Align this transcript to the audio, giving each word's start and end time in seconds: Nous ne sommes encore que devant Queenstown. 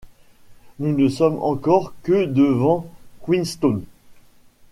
Nous 0.79 0.97
ne 0.97 1.09
sommes 1.09 1.37
encore 1.43 1.93
que 2.01 2.25
devant 2.25 2.87
Queenstown. 3.23 3.83